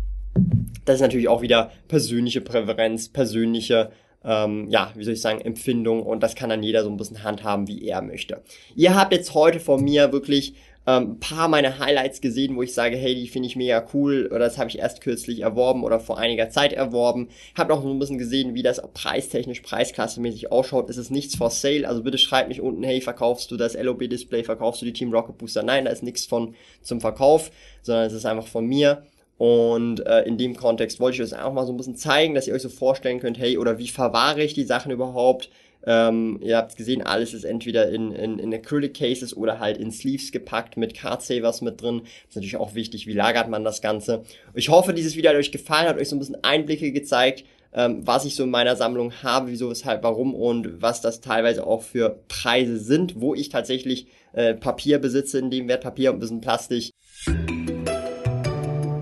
das 0.83 0.95
ist 0.95 1.01
natürlich 1.01 1.29
auch 1.29 1.41
wieder 1.41 1.71
persönliche 1.87 2.41
Präferenz, 2.41 3.07
persönliche 3.07 3.91
ähm, 4.23 4.67
ja, 4.69 4.91
wie 4.95 5.03
soll 5.03 5.13
ich 5.13 5.21
sagen, 5.21 5.41
Empfindung 5.41 6.03
und 6.03 6.21
das 6.21 6.35
kann 6.35 6.49
dann 6.49 6.63
jeder 6.63 6.83
so 6.83 6.89
ein 6.89 6.97
bisschen 6.97 7.23
handhaben, 7.23 7.67
wie 7.67 7.87
er 7.87 8.01
möchte. 8.01 8.41
Ihr 8.75 8.95
habt 8.95 9.13
jetzt 9.13 9.33
heute 9.33 9.59
von 9.59 9.83
mir 9.83 10.11
wirklich 10.11 10.53
ähm, 10.87 11.19
paar 11.19 11.47
meiner 11.47 11.77
Highlights 11.77 12.21
gesehen, 12.21 12.55
wo 12.55 12.63
ich 12.63 12.73
sage, 12.73 12.97
hey, 12.97 13.13
die 13.13 13.27
finde 13.27 13.47
ich 13.47 13.55
mega 13.55 13.85
cool 13.93 14.27
oder 14.27 14.39
das 14.39 14.57
habe 14.57 14.69
ich 14.69 14.79
erst 14.79 15.01
kürzlich 15.01 15.41
erworben 15.41 15.83
oder 15.83 15.99
vor 15.99 16.17
einiger 16.17 16.49
Zeit 16.49 16.73
erworben. 16.73 17.29
Hab 17.55 17.69
auch 17.69 17.83
so 17.83 17.89
ein 17.89 17.99
bisschen 17.99 18.17
gesehen, 18.17 18.55
wie 18.55 18.63
das 18.63 18.81
preistechnisch, 18.93 19.61
preisklassemäßig 19.61 20.51
ausschaut. 20.51 20.89
Es 20.89 20.97
ist 20.97 21.11
nichts 21.11 21.35
for 21.35 21.51
sale, 21.51 21.87
also 21.87 22.01
bitte 22.01 22.17
schreibt 22.17 22.49
mich 22.49 22.61
unten, 22.61 22.83
hey, 22.83 22.99
verkaufst 22.99 23.51
du 23.51 23.57
das 23.57 23.75
LOB-Display, 23.75 24.43
verkaufst 24.43 24.81
du 24.81 24.85
die 24.85 24.93
Team 24.93 25.13
Rocket 25.13 25.37
Booster? 25.37 25.61
Nein, 25.61 25.85
da 25.85 25.91
ist 25.91 26.03
nichts 26.03 26.25
von 26.25 26.55
zum 26.81 26.99
Verkauf, 26.99 27.51
sondern 27.83 28.05
es 28.05 28.13
ist 28.13 28.25
einfach 28.25 28.47
von 28.47 28.65
mir 28.65 29.03
und 29.41 30.05
äh, 30.05 30.21
in 30.21 30.37
dem 30.37 30.55
Kontext 30.55 30.99
wollte 30.99 31.15
ich 31.15 31.33
euch 31.33 31.39
auch 31.39 31.51
mal 31.51 31.65
so 31.65 31.73
ein 31.73 31.77
bisschen 31.77 31.95
zeigen, 31.95 32.35
dass 32.35 32.47
ihr 32.47 32.53
euch 32.53 32.61
so 32.61 32.69
vorstellen 32.69 33.19
könnt, 33.19 33.39
hey, 33.39 33.57
oder 33.57 33.79
wie 33.79 33.87
verwahre 33.87 34.43
ich 34.43 34.53
die 34.53 34.65
Sachen 34.65 34.91
überhaupt? 34.91 35.49
Ähm, 35.83 36.37
ihr 36.43 36.57
habt 36.57 36.77
gesehen, 36.77 37.01
alles 37.01 37.33
ist 37.33 37.43
entweder 37.43 37.89
in, 37.89 38.11
in, 38.11 38.37
in 38.37 38.53
Acrylic 38.53 38.93
Cases 38.93 39.35
oder 39.35 39.57
halt 39.57 39.77
in 39.79 39.91
Sleeves 39.91 40.31
gepackt 40.31 40.77
mit 40.77 40.93
Card 40.93 41.23
Savers 41.23 41.61
mit 41.61 41.81
drin. 41.81 42.03
ist 42.29 42.35
natürlich 42.35 42.57
auch 42.57 42.75
wichtig, 42.75 43.07
wie 43.07 43.13
lagert 43.13 43.49
man 43.49 43.63
das 43.63 43.81
Ganze. 43.81 44.21
Ich 44.53 44.69
hoffe, 44.69 44.93
dieses 44.93 45.15
Video 45.15 45.31
hat 45.31 45.37
euch 45.37 45.51
gefallen, 45.51 45.89
hat 45.89 45.97
euch 45.97 46.09
so 46.09 46.15
ein 46.15 46.19
bisschen 46.19 46.43
Einblicke 46.43 46.91
gezeigt, 46.91 47.43
ähm, 47.73 48.05
was 48.05 48.25
ich 48.25 48.35
so 48.35 48.43
in 48.43 48.51
meiner 48.51 48.75
Sammlung 48.75 49.11
habe, 49.23 49.49
wieso, 49.49 49.71
weshalb, 49.71 50.03
warum 50.03 50.35
und 50.35 50.83
was 50.83 51.01
das 51.01 51.19
teilweise 51.19 51.65
auch 51.65 51.81
für 51.81 52.21
Preise 52.27 52.77
sind, 52.77 53.19
wo 53.19 53.33
ich 53.33 53.49
tatsächlich 53.49 54.05
äh, 54.33 54.53
Papier 54.53 54.99
besitze, 54.99 55.39
in 55.39 55.49
dem 55.49 55.67
Wertpapier 55.67 56.11
und 56.11 56.17
ein 56.17 56.19
bisschen 56.19 56.41
Plastik. 56.41 56.91